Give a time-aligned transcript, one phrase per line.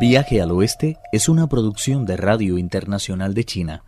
[0.00, 3.82] Viaje al Oeste es una producción de Radio Internacional de China,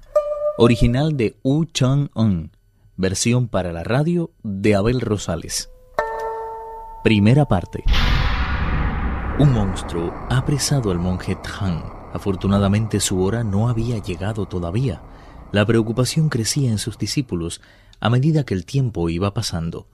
[0.59, 2.51] original de Wu Chang-un,
[2.97, 5.71] versión para la radio de Abel Rosales.
[7.05, 7.85] Primera parte.
[9.39, 11.85] Un monstruo ha apresado al monje Tang.
[12.13, 15.03] Afortunadamente su hora no había llegado todavía.
[15.53, 17.61] La preocupación crecía en sus discípulos
[18.01, 19.87] a medida que el tiempo iba pasando.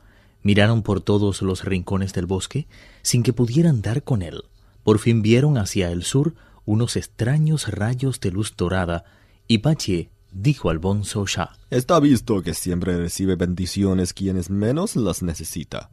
[0.42, 2.68] Miraron por todos los rincones del bosque
[3.02, 4.44] sin que pudieran dar con él.
[4.86, 9.04] Por fin vieron hacia el sur unos extraños rayos de luz dorada
[9.48, 11.58] y Pache dijo al bonzo Sha.
[11.70, 15.90] Está visto que siempre recibe bendiciones quienes menos las necesita.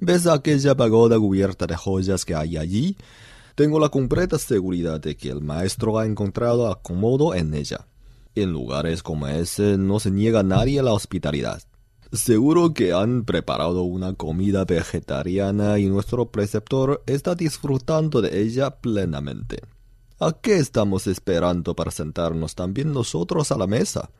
[0.00, 2.98] ¿Ves aquella pagoda cubierta de joyas que hay allí?
[3.54, 7.86] Tengo la completa seguridad de que el maestro ha encontrado acomodo en ella.
[8.34, 11.62] En lugares como ese no se niega a nadie la hospitalidad.
[12.12, 19.62] Seguro que han preparado una comida vegetariana y nuestro preceptor está disfrutando de ella plenamente.
[20.18, 24.10] ¿A qué estamos esperando para sentarnos también nosotros a la mesa?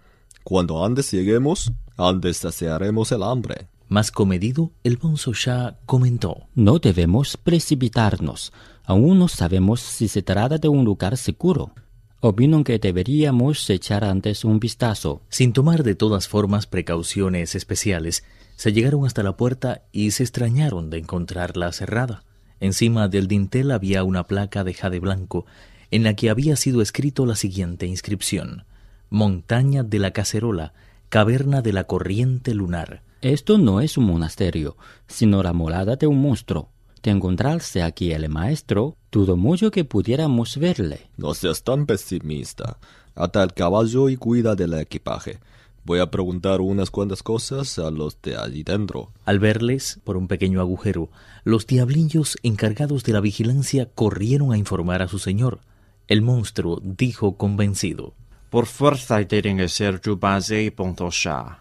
[0.44, 3.68] Cuando antes lleguemos, antes saciaremos el hambre.
[3.88, 6.48] Más comedido, el bonzo Shah comentó.
[6.54, 8.52] No debemos precipitarnos.
[8.84, 11.72] Aún no sabemos si se trata de un lugar seguro.
[12.20, 15.22] Opino que deberíamos echar antes un vistazo.
[15.28, 18.24] Sin tomar de todas formas precauciones especiales,
[18.56, 22.24] se llegaron hasta la puerta y se extrañaron de encontrarla cerrada.
[22.58, 25.44] Encima del dintel había una placa de jade blanco
[25.90, 28.64] en la que había sido escrito la siguiente inscripción:
[29.10, 30.72] Montaña de la Cacerola,
[31.10, 33.02] caverna de la corriente lunar.
[33.20, 36.70] Esto no es un monasterio, sino la morada de un monstruo.
[37.06, 41.02] De encontrarse aquí el maestro, dudo mucho que pudiéramos verle.
[41.16, 42.78] No seas tan pesimista.
[43.14, 45.38] Ata el caballo y cuida del equipaje.
[45.84, 49.12] Voy a preguntar unas cuantas cosas a los de allí dentro.
[49.24, 51.08] Al verles, por un pequeño agujero,
[51.44, 55.60] los diablillos encargados de la vigilancia corrieron a informar a su señor.
[56.08, 58.14] El monstruo dijo convencido.
[58.50, 61.60] Por fuerza tienen que ser base y Pontosha.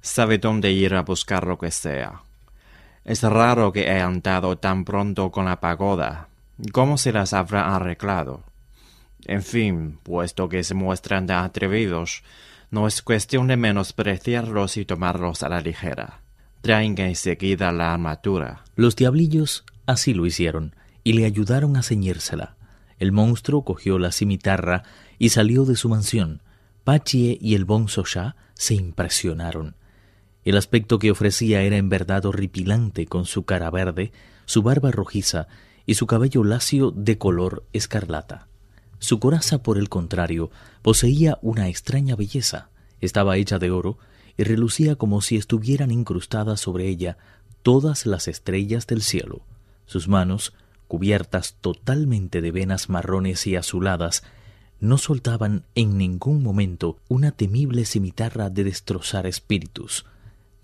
[0.00, 2.22] Sabe dónde ir a buscar lo que sea.
[3.04, 6.28] Es raro que hayan dado tan pronto con la pagoda.
[6.72, 8.44] ¿Cómo se las habrá arreglado?
[9.26, 12.22] En fin, puesto que se muestran tan atrevidos,
[12.70, 16.20] no es cuestión de menospreciarlos y tomarlos a la ligera.
[16.62, 18.64] Traen enseguida la armadura.
[18.74, 22.56] Los diablillos así lo hicieron y le ayudaron a ceñírsela.
[22.98, 24.82] El monstruo cogió la cimitarra
[25.18, 26.40] y salió de su mansión.
[26.84, 29.76] Pachie y el bonzo Shah se impresionaron.
[30.44, 34.12] El aspecto que ofrecía era en verdad horripilante con su cara verde,
[34.44, 35.48] su barba rojiza
[35.86, 38.48] y su cabello lacio de color escarlata.
[38.98, 40.50] Su coraza, por el contrario,
[40.82, 42.68] poseía una extraña belleza.
[43.00, 43.98] Estaba hecha de oro
[44.36, 47.16] y relucía como si estuvieran incrustadas sobre ella
[47.62, 49.42] todas las estrellas del cielo.
[49.86, 50.52] Sus manos,
[50.88, 54.22] cubiertas totalmente de venas marrones y azuladas,
[54.80, 60.04] no soltaban en ningún momento una temible cimitarra de destrozar espíritus.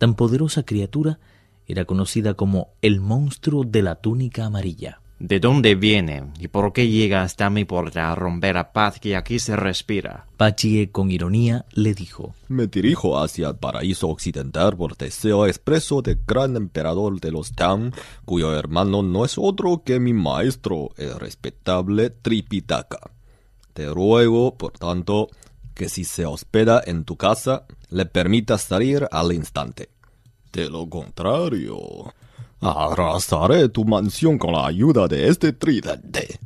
[0.00, 1.18] Tan poderosa criatura
[1.66, 5.02] era conocida como el monstruo de la túnica amarilla.
[5.18, 9.14] ¿De dónde viene y por qué llega hasta mi puerta a romper la paz que
[9.14, 10.26] aquí se respira?
[10.38, 12.34] Pachie con ironía le dijo.
[12.48, 17.92] Me dirijo hacia el paraíso occidental por deseo expreso del gran emperador de los Tang,
[18.24, 23.10] cuyo hermano no es otro que mi maestro, el respetable Tripitaka.
[23.74, 25.28] Te ruego, por tanto,
[25.80, 29.88] que si se hospeda en tu casa, le permitas salir al instante.
[30.52, 32.12] De lo contrario,
[32.60, 36.38] arrasaré tu mansión con la ayuda de este tridente.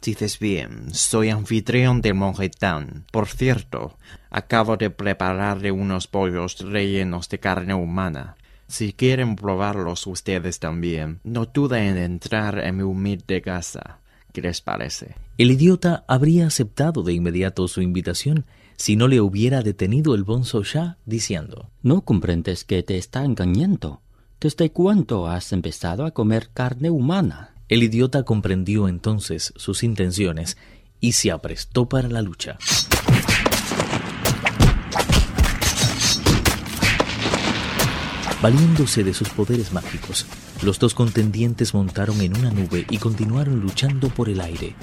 [0.00, 3.06] Dices bien, soy anfitrión del monje Tan.
[3.10, 3.96] Por cierto,
[4.30, 8.36] acabo de prepararle unos pollos rellenos de carne humana.
[8.68, 13.98] Si quieren probarlos ustedes también, no duden en entrar en mi humilde casa.
[14.36, 15.14] ¿Qué les parece?
[15.38, 18.44] El idiota habría aceptado de inmediato su invitación
[18.76, 24.02] si no le hubiera detenido el bonzo Shah diciendo ¿No comprendes que te está engañando?
[24.38, 27.54] ¿Desde cuándo has empezado a comer carne humana?
[27.70, 30.58] El idiota comprendió entonces sus intenciones
[31.00, 32.58] y se aprestó para la lucha.
[38.42, 40.26] Valiéndose de sus poderes mágicos,
[40.62, 44.74] los dos contendientes montaron en una nube y continuaron luchando por el aire.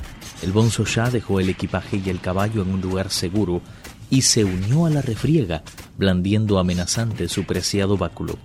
[0.41, 3.61] El bonzo Shah dejó el equipaje y el caballo en un lugar seguro
[4.09, 5.63] y se unió a la refriega,
[5.97, 8.37] blandiendo amenazante su preciado báculo.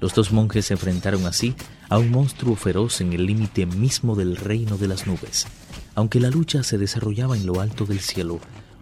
[0.00, 1.54] Los dos monjes se enfrentaron así
[1.88, 5.46] a un monstruo feroz en el límite mismo del reino de las nubes.
[5.94, 8.40] Aunque la lucha se desarrollaba en lo alto del cielo,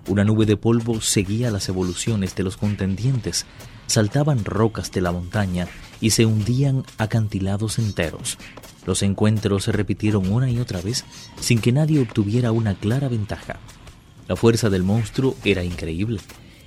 [0.09, 3.47] una nube de polvo seguía las evoluciones de los contendientes,
[3.87, 5.69] saltaban rocas de la montaña
[6.03, 8.37] y se hundían acantilados enteros.
[8.85, 11.05] Los encuentros se repitieron una y otra vez
[11.41, 13.61] sin que nadie obtuviera una clara ventaja.
[14.29, 16.21] La fuerza del monstruo era increíble,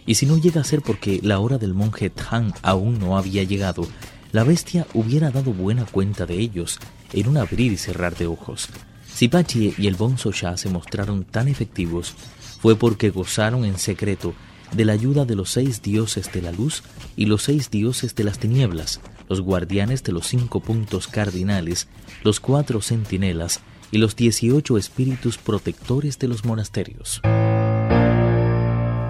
[0.07, 3.43] y si no llega a ser porque la hora del monje Tang aún no había
[3.43, 3.87] llegado,
[4.31, 6.79] la bestia hubiera dado buena cuenta de ellos
[7.13, 8.69] en un abrir y cerrar de ojos.
[9.13, 12.15] Si Pachi y el Bonzo Sha se mostraron tan efectivos,
[12.61, 14.33] fue porque gozaron en secreto
[14.71, 16.83] de la ayuda de los seis dioses de la luz
[17.15, 21.87] y los seis dioses de las tinieblas, los guardianes de los cinco puntos cardinales,
[22.23, 23.61] los cuatro centinelas
[23.91, 27.21] y los dieciocho espíritus protectores de los monasterios.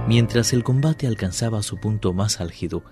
[0.07, 2.83] Mientras el combate alcanzaba su punto más álgido,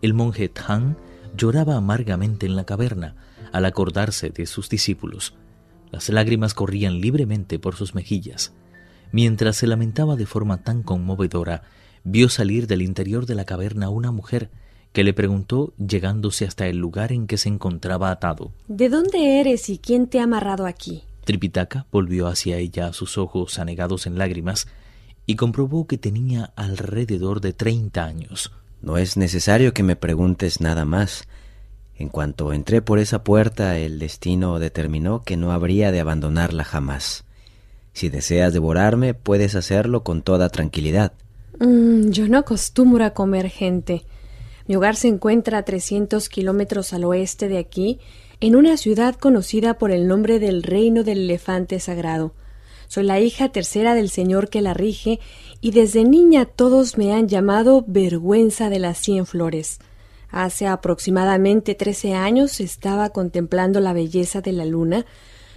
[0.00, 0.96] el monje Tang
[1.36, 3.16] lloraba amargamente en la caverna
[3.52, 5.34] al acordarse de sus discípulos.
[5.90, 8.54] Las lágrimas corrían libremente por sus mejillas.
[9.12, 11.62] Mientras se lamentaba de forma tan conmovedora,
[12.02, 14.50] vio salir del interior de la caverna una mujer
[14.92, 18.52] que le preguntó llegándose hasta el lugar en que se encontraba atado.
[18.68, 21.02] ¿De dónde eres y quién te ha amarrado aquí?
[21.24, 24.66] Tripitaka volvió hacia ella sus ojos anegados en lágrimas
[25.24, 28.52] y comprobó que tenía alrededor de treinta años.
[28.80, 31.28] No es necesario que me preguntes nada más.
[31.96, 37.24] En cuanto entré por esa puerta, el destino determinó que no habría de abandonarla jamás.
[37.92, 41.12] Si deseas devorarme, puedes hacerlo con toda tranquilidad.
[41.60, 44.04] Mm, yo no acostumbro a comer gente.
[44.66, 47.98] Mi hogar se encuentra a 300 kilómetros al oeste de aquí,
[48.40, 52.32] en una ciudad conocida por el nombre del Reino del Elefante Sagrado.
[52.88, 55.20] Soy la hija tercera del señor que la rige,
[55.60, 59.78] y desde niña todos me han llamado vergüenza de las cien flores.
[60.30, 65.06] Hace aproximadamente trece años estaba contemplando la belleza de la luna,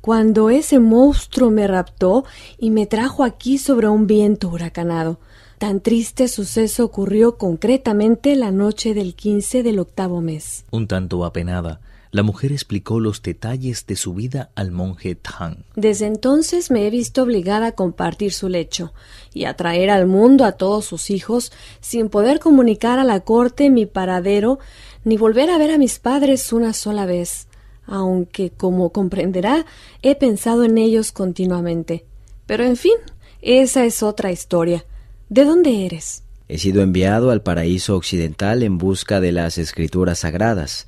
[0.02, 2.25] cuando ese monstruo me raptó
[2.60, 5.19] y me trajo aquí sobre un viento huracanado.
[5.57, 10.66] Tan triste suceso ocurrió concretamente la noche del 15 del octavo mes.
[10.72, 11.80] Un tanto apenada,
[12.12, 15.60] la mujer explicó los detalles de su vida al monje Tang.
[15.75, 18.94] Desde entonces me he visto obligada a compartir su lecho
[19.34, 23.69] y a traer al mundo a todos sus hijos sin poder comunicar a la corte
[23.69, 24.60] mi paradero
[25.06, 27.48] ni volver a ver a mis padres una sola vez,
[27.86, 29.66] aunque, como comprenderá,
[30.02, 32.06] he pensado en ellos continuamente.
[32.46, 32.96] Pero en fin,
[33.42, 34.86] esa es otra historia.
[35.30, 36.24] ¿De dónde eres?
[36.48, 40.88] He sido enviado al paraíso occidental en busca de las escrituras sagradas.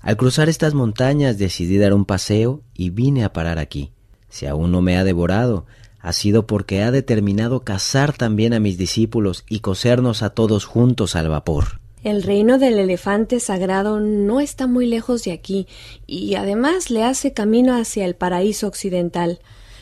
[0.00, 3.92] Al cruzar estas montañas decidí dar un paseo y vine a parar aquí.
[4.28, 5.66] Si aún no me ha devorado,
[6.00, 11.14] ha sido porque ha determinado cazar también a mis discípulos y cosernos a todos juntos
[11.14, 11.80] al vapor.
[12.02, 15.68] El reino del elefante sagrado no está muy lejos de aquí,
[16.06, 19.40] y además le hace camino hacia el paraíso occidental.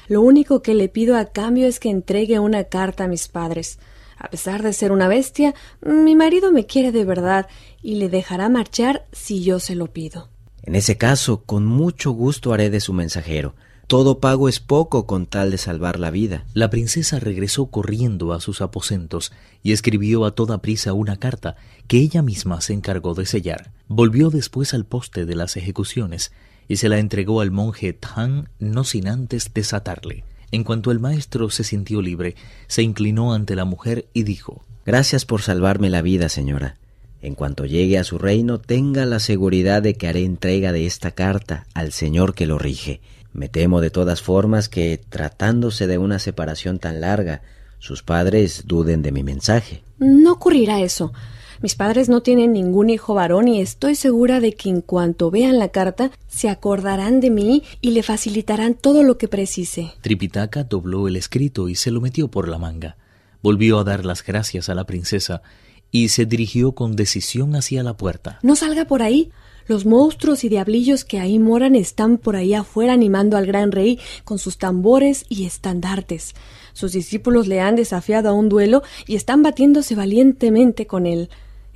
[0.09, 3.79] Lo único que le pido a cambio es que entregue una carta a mis padres.
[4.17, 7.47] A pesar de ser una bestia, mi marido me quiere de verdad
[7.83, 10.31] y le dejará marchar si yo se lo pido.
[10.63, 13.55] En ese caso, con mucho gusto haré de su mensajero.
[13.87, 16.45] Todo pago es poco con tal de salvar la vida.
[16.53, 19.33] La princesa regresó corriendo a sus aposentos
[19.63, 21.57] y escribió a toda prisa una carta
[21.87, 23.73] que ella misma se encargó de sellar.
[23.89, 26.33] Volvió después al poste de las ejecuciones
[26.69, 30.25] y se la entregó al monje Tang no sin antes desatarle.
[30.51, 32.37] En cuanto el maestro se sintió libre,
[32.69, 36.77] se inclinó ante la mujer y dijo Gracias por salvarme la vida, señora.
[37.21, 41.11] En cuanto llegue a su reino, tenga la seguridad de que haré entrega de esta
[41.11, 43.01] carta al señor que lo rige.
[43.33, 47.43] Me temo de todas formas que, tratándose de una separación tan larga,
[47.79, 49.83] sus padres duden de mi mensaje.
[49.99, 51.13] No ocurrirá eso.
[51.61, 55.59] Mis padres no tienen ningún hijo varón y estoy segura de que en cuanto vean
[55.59, 59.93] la carta se acordarán de mí y le facilitarán todo lo que precise.
[60.01, 62.97] Tripitaka dobló el escrito y se lo metió por la manga.
[63.43, 65.43] Volvió a dar las gracias a la princesa
[65.91, 68.39] y se dirigió con decisión hacia la puerta.
[68.43, 69.33] No salga por ahí.
[69.67, 73.99] Los monstruos y diablillos que ahí moran están por ahí afuera animando al gran rey
[74.25, 76.35] con sus tambores y estandartes.
[76.73, 81.29] Sus discípulos le han desafiado a un duelo y están batiéndose valientemente con él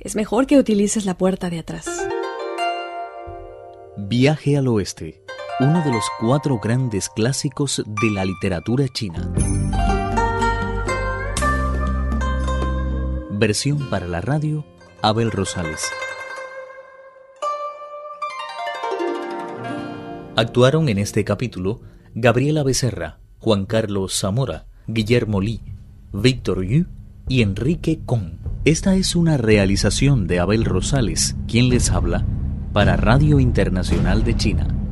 [0.03, 1.85] es mejor que utilices la puerta de atrás.
[3.97, 5.23] Viaje al oeste,
[5.59, 9.33] uno de los cuatro grandes clásicos de la literatura china.
[13.31, 14.65] Versión para la radio,
[15.01, 15.89] Abel Rosales.
[20.35, 21.81] Actuaron en este capítulo
[22.15, 25.61] Gabriela Becerra, Juan Carlos Zamora, Guillermo Lee,
[26.11, 26.87] Víctor Yu
[27.27, 28.39] y Enrique Con.
[28.65, 32.25] Esta es una realización de Abel Rosales, quien les habla,
[32.71, 34.82] para Radio Internacional de China.